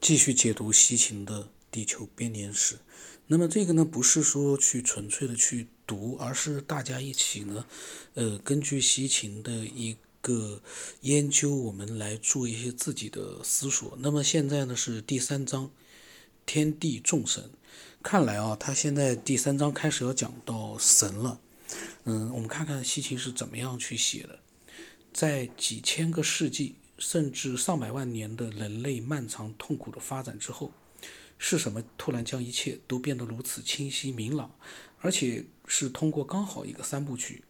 [0.00, 2.78] 继续解读西秦的地球编年史。
[3.26, 7.66] 那么这个呢，不是说去纯粹的去读，而是大家一起呢，
[8.14, 10.62] 呃，根据西秦的一个
[11.02, 13.98] 研究，我们来做一些自己的思索。
[14.00, 15.70] 那么现在呢是第三章，
[16.46, 17.50] 天地众神。
[18.02, 21.40] 看来啊，他现在第三章开始要讲到神了。
[22.04, 24.38] 嗯，我们看看西秦是怎么样去写的，
[25.12, 26.76] 在几千个世纪。
[26.98, 30.72] 甚至上百万年的人类漫长痛苦的发展之后，
[31.38, 34.52] 是什么突然将一切都变得如此清晰明朗，
[34.98, 37.44] 而且是通过刚好一个三部曲？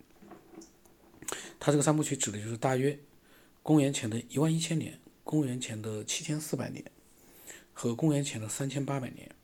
[1.59, 2.99] 它这个三部曲指的就是大约
[3.63, 6.85] 公元前的一万一千年、公元前的七千四百年
[7.73, 9.35] 和公元前的三千八百年，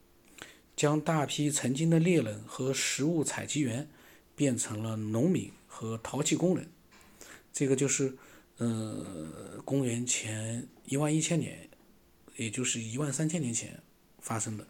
[0.77, 3.88] 将大批曾经的猎人和食物采集员
[4.36, 6.70] 变成了农民和陶器工人。
[7.52, 8.18] 这个就是。
[8.58, 11.68] 呃，公元前一万一千年，
[12.36, 13.82] 也就是一万三千年前
[14.20, 14.66] 发生的。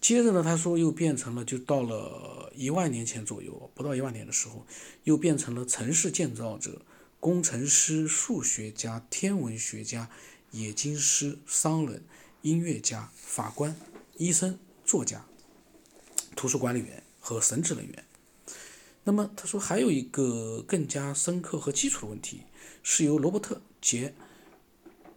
[0.00, 4.66] 接着呢，他说又变成了，就到了一万年前左右，不到一万年的时候，
[5.04, 6.82] 又变成了城市建造者、
[7.18, 10.10] 工程师、数学家、天文学家、
[10.50, 12.02] 冶金师、商人、
[12.42, 13.74] 音乐家、法官、
[14.18, 15.24] 医生、作家、
[16.36, 18.04] 图书管理员和神职人员。
[19.04, 22.42] 那么他说还有一个更加深刻和基础的问题。
[22.84, 24.12] 是由罗伯特·杰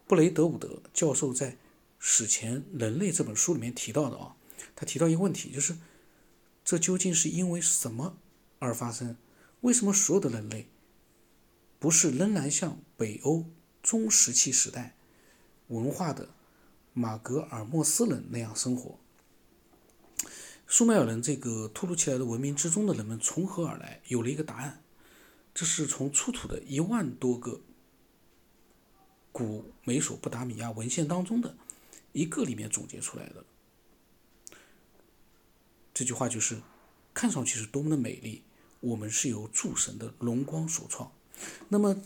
[0.06, 1.50] 布雷德伍德教授在
[1.98, 4.36] 《史前人类》这本书里面提到的啊，
[4.76, 5.76] 他提到一个问题，就是
[6.64, 8.18] 这究竟是因为什么
[8.60, 9.16] 而发生？
[9.62, 10.68] 为什么所有的人类
[11.80, 13.46] 不是仍然像北欧
[13.82, 14.96] 中石器时代
[15.66, 16.28] 文化的
[16.92, 18.96] 马格尔莫斯人那样生活？
[20.68, 24.00] 苏美尔人这个突如其来的文明之中的人们从何而来？
[24.08, 24.82] 有了一个答案。
[25.54, 27.62] 这是从出土的一万多个
[29.32, 31.56] 古美索不达米亚文献当中的
[32.12, 33.44] 一个里面总结出来的。
[35.94, 36.60] 这句话就是：
[37.14, 38.42] 看上去是多么的美丽，
[38.80, 41.10] 我们是由诸神的荣光所创。
[41.68, 41.96] 那么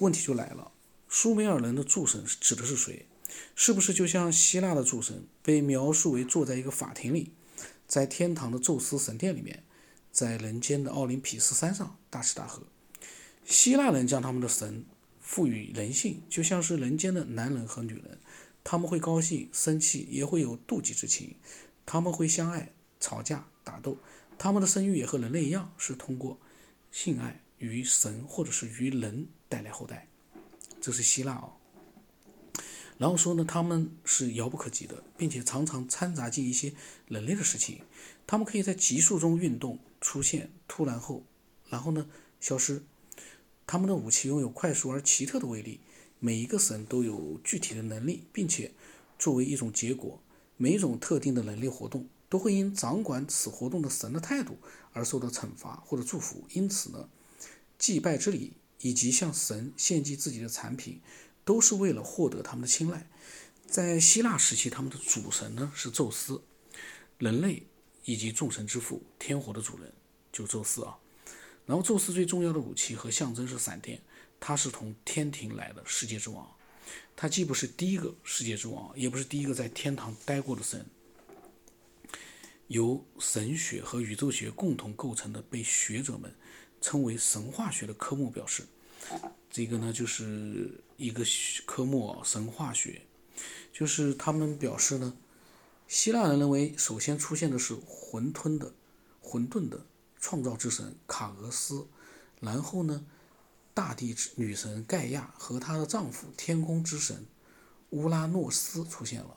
[0.00, 0.72] 问题就来了：
[1.08, 3.06] 苏美尔人的诸神指的是谁？
[3.54, 7.32] 是不是就像希腊的诸神被描述为坐在一个法庭里，
[7.88, 9.64] 在天堂的宙斯神殿里面，
[10.12, 12.62] 在人间的奥林匹斯山上大吃大喝？
[13.46, 14.84] 希腊人将他们的神
[15.22, 18.18] 赋予人性，就像是人间的男人和女人，
[18.62, 21.36] 他们会高兴、生气，也会有妒忌之情；
[21.86, 23.96] 他们会相爱、吵架、打斗，
[24.36, 26.38] 他们的生育也和人类一样，是通过
[26.92, 30.08] 性爱与神或者是与人带来后代。
[30.78, 31.57] 这是希腊啊。
[32.98, 36.74] 然后说呢，他们是遥不可及的，并且常常掺杂进一些
[37.06, 37.80] 人类的事情。
[38.26, 41.24] 他们可以在急速中运动、出现，突然后，
[41.70, 42.06] 然后呢
[42.40, 42.82] 消失。
[43.66, 45.80] 他们的武器拥有快速而奇特的威力，
[46.18, 48.72] 每一个神都有具体的能力，并且
[49.18, 50.20] 作为一种结果，
[50.56, 54.58] 每一种特定的能力活动都会因掌管此活动的神的态度
[54.92, 56.44] 而受到惩罚或者祝福。
[56.52, 57.08] 因此呢，
[57.78, 61.00] 祭拜之礼以及向神献祭自己的产品，
[61.48, 63.08] 都是为了获得他们的青睐。
[63.66, 66.42] 在希腊时期，他们的主神呢是宙斯，
[67.16, 67.66] 人类
[68.04, 69.90] 以及众神之父，天火的主人
[70.30, 70.98] 就宙斯啊。
[71.64, 73.98] 然后，宙斯最重要的武器和象征是闪电，
[74.38, 76.46] 他是从天庭来的世界之王。
[77.16, 80.84] 他既不是第一个世界之王，也不是第一个在天堂待过的神。
[82.66, 86.30] 由神学和宇宙学共同构成的，被学者们
[86.82, 88.66] 称为神话学的科目表示，
[89.50, 91.24] 这个呢就是一个
[91.66, 93.02] 科目，神话学，
[93.72, 95.16] 就是他们表示呢，
[95.86, 98.72] 希腊人认为首先出现的是混沌的、
[99.20, 99.86] 混沌的。
[100.20, 101.86] 创造之神卡俄斯，
[102.40, 103.06] 然后呢，
[103.72, 107.24] 大地女神盖亚和她的丈夫天空之神
[107.90, 109.36] 乌拉诺斯出现了。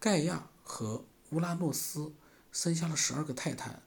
[0.00, 2.12] 盖亚和乌拉诺斯
[2.50, 3.80] 生下了十二个泰坦，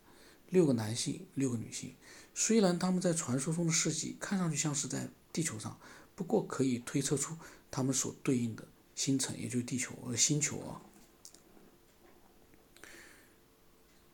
[0.50, 1.96] 六个男性，六个女性。
[2.36, 5.80] 虽然他们在传说中的世纪看上去像是在地球上，
[6.16, 7.38] 不过可以推测出
[7.70, 10.82] 他们所对应的星辰，也就是地球呃星球啊。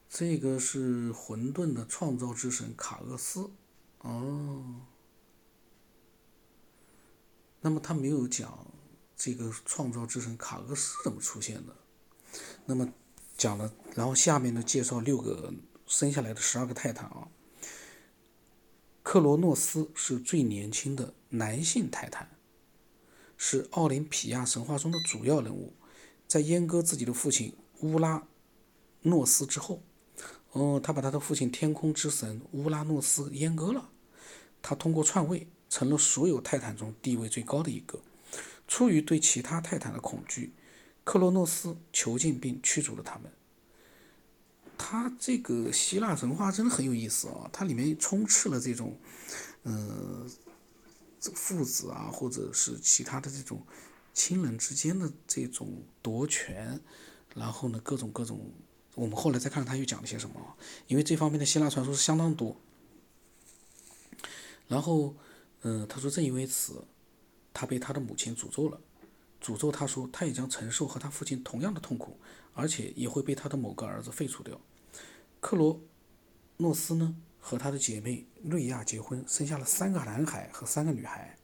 [0.09, 3.51] 这个是混沌的创造之神卡厄斯，
[3.99, 4.81] 哦，
[7.61, 8.67] 那么他没有讲
[9.15, 11.75] 这个创造之神卡厄斯怎么出现的，
[12.65, 12.91] 那么
[13.37, 15.53] 讲了，然后下面呢介绍六个
[15.89, 17.29] 生下来的十二个泰坦啊，
[19.01, 22.29] 克罗诺斯是最年轻的男性泰坦，
[23.35, 25.73] 是奥林匹亚神话中的主要人物，
[26.27, 28.27] 在阉割自己的父亲乌拉
[29.01, 29.81] 诺斯之后。
[30.51, 33.89] 哦，他把他的父亲天空之神乌拉诺斯阉割了，
[34.61, 37.99] 他通过篡位成了所有泰坦中地位最高的一个。
[38.67, 40.53] 出于对其他泰坦的恐惧，
[41.03, 43.31] 克罗诺斯囚禁并驱逐了他们。
[44.81, 48.97] 他这个希腊神话真的很有意思啊，它里面充斥了这种，
[49.63, 50.25] 呃，
[51.19, 53.61] 父子啊，或者是其他的这种
[54.13, 56.79] 亲人之间的这种夺权，
[57.35, 58.39] 然后呢，各种各种，
[58.95, 60.55] 我们后来再看看他又讲了些什么，
[60.87, 62.55] 因为这方面的希腊传说是相当多。
[64.69, 65.13] 然后，
[65.61, 66.85] 嗯，他说正因为此，
[67.53, 68.79] 他被他的母亲诅咒了。
[69.41, 72.17] 诅咒他说，他也将承受和他父亲同样的痛苦，
[72.53, 74.59] 而且也会被他的某个儿子废除掉。
[75.39, 75.81] 克罗
[76.57, 81.37] 诺斯呢，和他的姐妹瑞亚结婚，生下了三个男孩和三个女孩，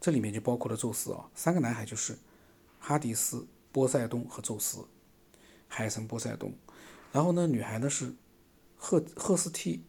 [0.00, 1.30] 这里面就包括了宙斯啊。
[1.34, 2.18] 三个男孩就是
[2.78, 4.84] 哈迪斯、波塞冬和宙斯，
[5.66, 6.52] 海神波塞冬。
[7.10, 8.14] 然后呢，女孩呢是
[8.76, 9.84] 赫赫斯蒂、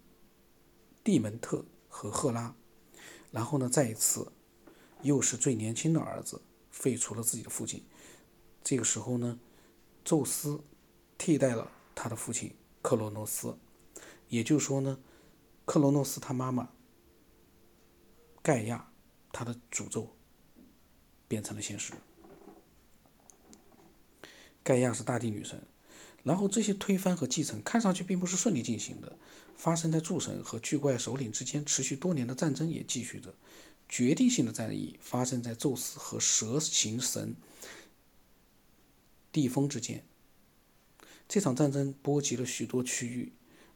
[1.04, 2.56] 蒂门特和赫拉。
[3.32, 4.32] 然后呢，再一次，
[5.02, 6.42] 又是最年轻的儿子。
[6.72, 7.84] 废除了自己的父亲，
[8.64, 9.40] 这个时候呢，
[10.04, 10.60] 宙斯
[11.20, 12.52] 替代了他的父亲
[12.84, 13.58] 克罗诺斯，
[14.28, 15.00] 也就是说呢，
[15.66, 16.70] 克罗诺斯他妈妈
[18.44, 18.92] 盖亚，
[19.32, 20.16] 他的诅咒
[21.28, 21.94] 变成了现实。
[24.62, 25.66] 盖亚是大地女神，
[26.24, 29.18] 然后这些推翻和继承看上去并不是顺利进行的，
[29.56, 33.34] 发生在诸神和巨怪首领之间持续多年的战争也继续着。
[33.90, 37.36] 决定性的战役发生在宙斯和蛇形神
[39.32, 40.04] 地风之间。
[41.34, 43.34] 这场战争波及了许多区域，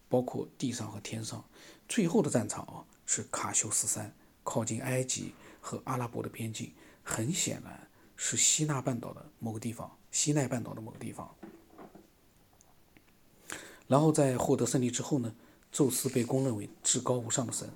[0.07, 1.43] 包括地上和天上。
[1.89, 4.13] 最后的战场啊，是卡修斯山，
[4.43, 6.71] 靠近埃及和阿拉伯的边境。
[7.01, 11.33] 很显然，是西奈半岛的某个地方，西奈半岛的某个地方。
[13.87, 15.33] 然后在获得胜利之后呢，
[15.71, 17.67] 宙斯被公认为至高无上的神，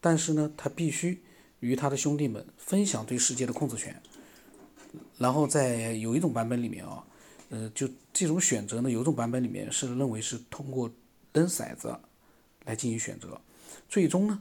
[0.00, 1.20] 但是呢，他必须。
[1.58, 4.00] 与他的兄弟们分享对世界的控制权，
[5.18, 7.04] 然后在有一种版本里面啊，
[7.52, 10.90] 呃，就这种选择呢，有种版本里面是认为是通过
[11.34, 11.94] 扔骰子
[12.64, 13.38] 来进行选择，
[13.90, 14.40] 最终呢，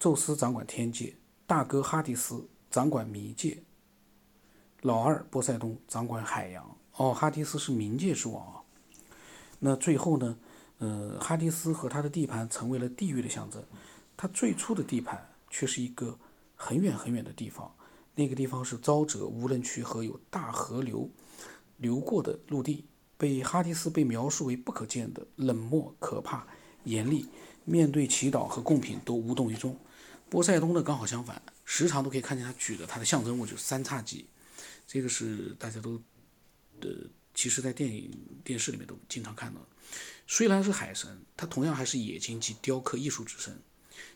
[0.00, 1.14] 宙斯掌管天界，
[1.46, 3.58] 大哥哈迪斯掌管冥界，
[4.80, 6.76] 老二波塞冬掌管海洋。
[6.96, 8.62] 哦，哈迪斯是冥界之王啊。
[9.58, 10.38] 那最后呢，
[10.78, 13.62] 呃，哈迪斯和他的地盘成为了地狱的象征，
[14.16, 16.18] 他最初的地盘却是一个。
[16.60, 17.72] 很远很远的地方，
[18.16, 21.08] 那个地方是沼泽、无人区和有大河流
[21.78, 22.84] 流过的陆地，
[23.16, 26.46] 被哈迪斯被描述为不可见的、冷漠、可怕、
[26.84, 27.26] 严厉，
[27.64, 29.76] 面对祈祷和贡品都无动于衷。
[30.28, 34.26] 波塞冬呢，刚好相反，时常都可以看见他举着他的象征物，就是三叉戟，
[34.86, 36.00] 这个是大家都
[36.80, 36.88] 呃，
[37.32, 38.10] 其实在电影、
[38.44, 39.60] 电视里面都经常看到。
[40.26, 43.58] 虽然是海神，他同样还是冶金及雕刻艺术之神，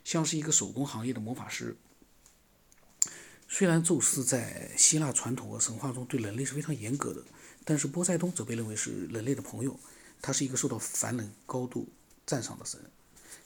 [0.05, 1.77] 像是一个手工行业的魔法师。
[3.49, 7.23] 虽然宙斯在希腊传统和神话中对人类是非常严格的，
[7.65, 9.79] 但是波塞冬则被认为是人类的朋友，
[10.21, 11.89] 他是一个受到凡人高度
[12.27, 12.81] 赞赏的神。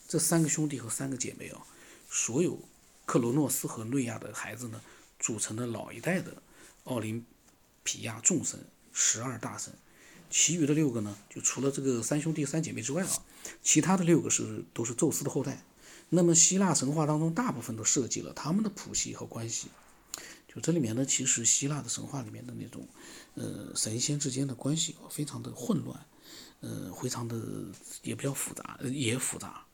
[0.09, 1.67] 这三个兄弟和三个姐妹啊，
[2.09, 2.59] 所有
[3.05, 4.81] 克罗诺斯和瑞亚的孩子呢，
[5.19, 6.43] 组成了老一代的
[6.85, 7.25] 奥林
[7.83, 9.73] 匹亚众神十二大神。
[10.29, 13.23] 其余的六个呢，就除了这个三兄弟三姐妹之外啊，
[13.63, 15.63] 其他的六个是都是宙斯的后代。
[16.09, 19.69] 那么希腊神话当中大部分都涉及了他们的谱系和关系。
[20.63, 22.89] 这里面呢，其实希腊的神话里面的那种，
[23.35, 26.07] 呃，神仙之间的关系非常的混乱，
[26.61, 27.37] 呃，非常的
[28.03, 29.67] 也比较复杂，也复杂。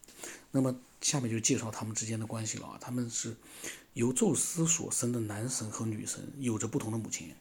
[0.51, 3.37] 那么下面就介绍他们之间的关系了啊，他们是
[3.95, 7.35] 由宙斯所生的男神和女神，有着不同的母亲。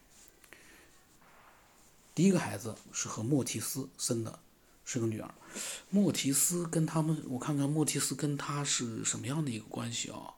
[2.13, 4.39] 第一个孩子是和莫提斯生的，
[4.85, 5.33] 是个女儿。
[5.89, 10.35] 莫提斯跟他们，我看看莫提斯跟他是什么样的一个关系啊？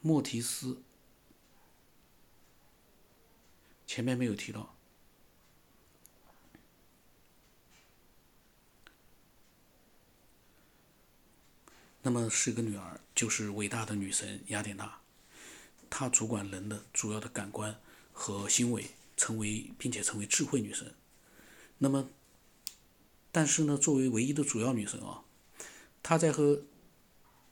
[0.00, 0.82] 莫提斯。
[3.98, 4.76] 前面没有提到，
[12.02, 15.00] 那么是个女儿，就是伟大的女神雅典娜，
[15.90, 17.80] 她主管人的主要的感官
[18.12, 20.94] 和行为，成为并且成为智慧女神。
[21.78, 22.08] 那么，
[23.32, 25.24] 但是呢，作为唯一的主要女神啊，
[26.04, 26.62] 她在和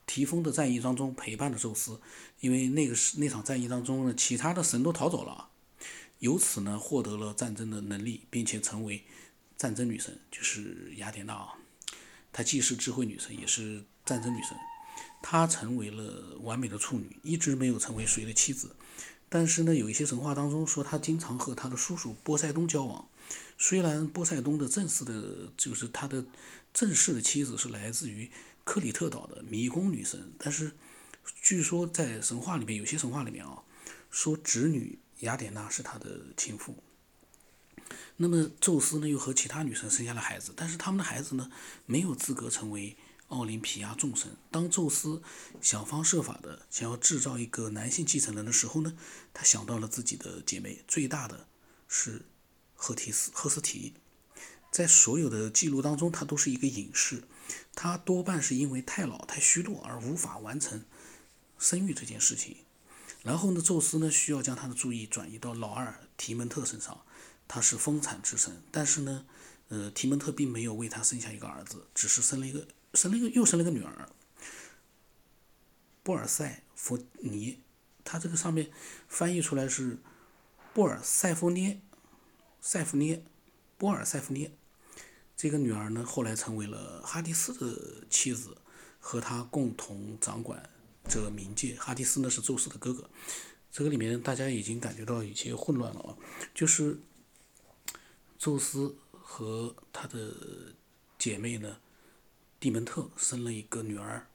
[0.06, 2.00] 提丰的战役当中陪伴了宙斯，
[2.38, 5.50] 因为那个是那场战役当中呢，其他的神都逃走了。
[6.18, 9.04] 由此呢，获得了战争的能力，并且成为
[9.58, 11.54] 战争女神，就是雅典娜啊。
[12.32, 14.56] 她既是智慧女神，也是战争女神。
[15.22, 18.74] 她成为了完美的处女，一直没有成为谁的妻子。
[19.28, 23.08] 但是呢，有一些神话当中说，她经常和她的叔叔波塞冬交往。
[23.58, 26.24] 虽然波塞冬的正式的，就是他的
[26.72, 28.30] 正式的妻子是来自于
[28.64, 30.72] 克里特岛的迷宫女神，但是
[31.42, 33.62] 据说在神话里面，有些神话里面啊，
[34.10, 34.98] 说侄女。
[35.20, 36.76] 雅典娜是他的情妇，
[38.16, 41.50] 那么宙斯呢，又和其他女神生下了孩子，但是他们的孩子呢，
[41.86, 42.96] 没有资格成为
[43.28, 44.36] 奥林匹亚众神。
[44.50, 45.22] 当宙斯
[45.60, 48.96] 想方设法的想要制造一个男性继承人的时候呢，
[49.32, 51.46] 他想到了自己的姐妹，最大的
[51.88, 52.26] 是
[52.74, 53.94] 赫提斯赫斯提。
[54.70, 57.24] 在所有的记录当中，他都是一个隐士，
[57.74, 60.84] 他多半是因为太老太虚弱而无法完成
[61.58, 62.58] 生育这件事情。
[63.26, 67.00] 然后呢，宙斯呢需要将他的注意转移到老二提门特身上。
[67.48, 69.24] 他是丰产之神，但是呢，
[69.68, 74.08] 呃，提门特并没有为他生下一个儿子，只是生了一个，生了一个，又生了个女儿，
[76.04, 77.60] 波尔塞弗尼。
[78.04, 78.70] 他这个上面
[79.08, 79.98] 翻译出来是
[80.72, 81.80] 波尔塞夫涅，
[82.60, 83.24] 塞夫涅，
[83.76, 84.52] 波尔塞夫涅。
[85.36, 88.56] 这个女儿呢，后来成为了哈迪斯的妻子，
[89.00, 90.70] 和他共同掌管
[91.08, 91.74] 这个冥界。
[91.76, 93.08] 哈迪斯呢是宙斯的哥哥。
[93.70, 96.16] 这个里面大家已经感觉到有些混乱了啊，
[96.54, 96.98] 就是。
[98.38, 100.30] 宙斯和他的
[101.18, 101.78] 姐妹呢，
[102.60, 104.28] 蒂门特生了一个女儿，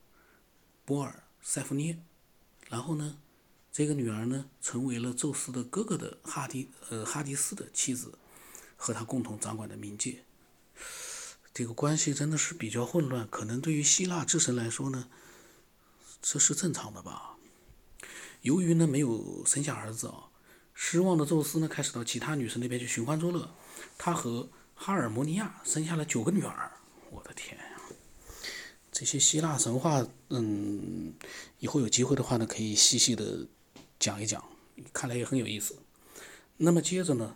[0.83, 1.99] 波尔塞夫涅。
[2.67, 3.19] 然后呢，
[3.71, 8.17] 这个女儿呢，成为了宙斯的哥哥的哈迪呃哈迪斯的妻子，
[8.75, 10.23] 和他共同掌管的冥界。
[11.53, 15.09] 这个关系真的是比较混乱，可能对于希腊之神来说呢，
[16.21, 17.37] 这是正常的吧。
[18.41, 20.29] 由于呢没有生下儿子啊，
[20.73, 23.53] 失望的宙斯呢，开始到其他女神那边去寻欢作乐。
[23.97, 26.71] 他和哈尔摩尼亚生下了九个女儿，
[27.09, 27.63] 我的天呀！
[28.91, 31.13] 这些希腊神话，嗯，
[31.59, 33.47] 以后有机会的话呢，可以细细的
[33.99, 34.43] 讲一讲，
[34.91, 35.75] 看来也很有意思。
[36.57, 37.35] 那么接着呢，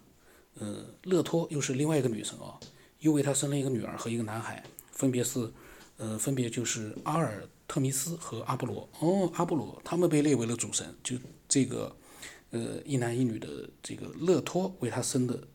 [0.56, 2.60] 呃，勒托又是另外一个女神啊，
[3.00, 5.52] 又为他生了一个女儿和一个男孩，分别是，
[5.98, 8.90] 呃，分别就是阿尔特弥斯和阿波罗。
[9.00, 11.18] 哦，阿波罗，他们被列为了主神，就
[11.48, 11.96] 这个，
[12.52, 15.48] 呃，一男一女的这个勒托为他生的。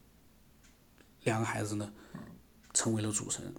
[1.24, 1.92] 两个孩子呢，
[2.72, 3.54] 成为了主神。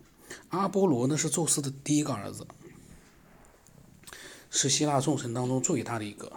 [0.49, 2.47] 阿波罗呢是宙斯的第一个儿子，
[4.49, 6.31] 是希腊众神当中最伟大的一个，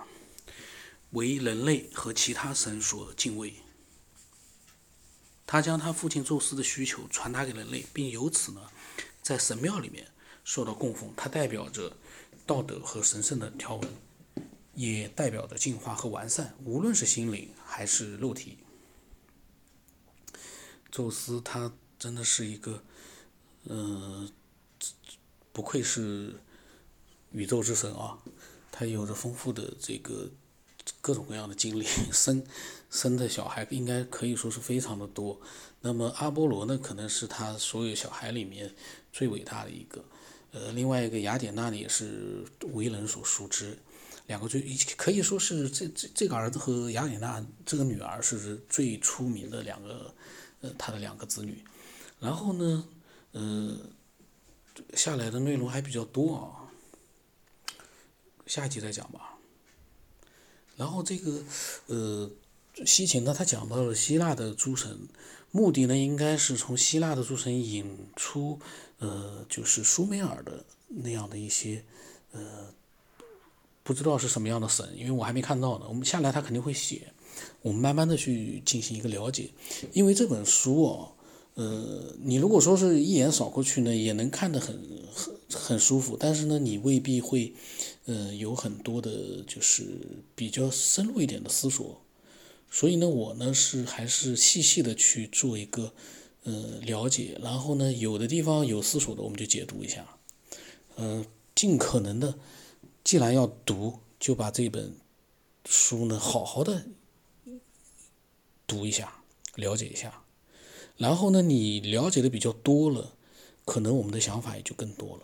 [1.12, 3.54] 为人类和其他神所敬畏。
[5.46, 8.60] 他将他父亲宙斯的需求传达给人类，并由此呢，
[9.22, 10.08] 在神庙里面
[10.44, 11.10] 受到供奉。
[11.16, 11.96] 他代表着
[12.46, 13.88] 道德和神圣的条文，
[14.74, 18.58] 也代表着进化和完善，无论是心灵还是肉体。
[20.90, 22.82] 宙斯他真的是一个，
[23.64, 24.30] 嗯，
[25.52, 26.34] 不愧是
[27.32, 28.18] 宇宙之神啊！
[28.70, 30.30] 他有着丰富的这个
[31.00, 32.44] 各种各样的经历， 生
[32.90, 35.40] 生的小孩应该可以说是非常的多。
[35.80, 38.74] 那么阿波罗呢，可能是他所有小孩里面
[39.12, 40.04] 最伟大的一个。
[40.54, 43.76] 呃，另外一个雅典娜呢，也是为人所熟知。
[44.28, 44.62] 两个最
[44.96, 50.14] 可以说是这这这个儿子和雅典娜这个女儿是最出名的两个。
[50.60, 51.62] 呃他的两个子女，
[52.18, 52.88] 然后呢，
[53.32, 53.76] 呃，
[54.94, 56.72] 下来的内容还比较多啊，
[58.46, 59.36] 下一集再讲吧。
[60.78, 61.42] 然后这个，
[61.88, 62.30] 呃，
[62.86, 65.06] 西秦呢，他讲到了希腊的诸神，
[65.56, 68.58] 目的呢，应该是从希腊的诸神引出，
[68.98, 71.84] 呃，就是苏美尔的那样的一些，
[72.32, 72.74] 呃，
[73.84, 75.86] 不知道是什么样的神，因为我还没看到呢。
[75.88, 77.12] 我们下来他肯定会写。
[77.62, 79.48] 我们慢慢的去进行一个了解，
[79.92, 81.12] 因为这本书哦，
[81.54, 84.76] 呃，你如果说是一眼扫过去呢，也能看得很
[85.14, 87.52] 很很舒服，但是呢，你未必会，
[88.06, 89.84] 呃，有很多的，就是
[90.34, 92.03] 比较深入一点的思索，
[92.74, 95.94] 所以呢，我呢是还是细细的去做一个，
[96.42, 100.18] 呃，了解，然后呢，有的地方有思索的，我们就解读一下，
[100.96, 102.36] 呃，尽可能的，
[103.04, 104.96] 既然要读，就把这本
[105.64, 106.86] 书呢好好的。
[108.66, 109.22] 读一下，
[109.54, 110.24] 了解一下，
[110.96, 113.12] 然后呢，你了解的比较多了，
[113.64, 115.22] 可能我们的想法也就更多了。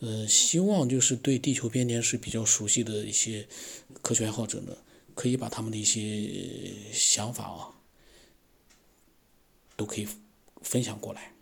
[0.00, 3.48] 呃，希望就是对地球编年史比较熟悉的一些
[4.02, 4.76] 科学爱好者呢，
[5.16, 7.74] 可以把他们的一些想法啊，
[9.74, 10.06] 都可以
[10.62, 11.32] 分享过来。